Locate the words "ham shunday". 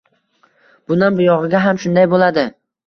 1.69-2.13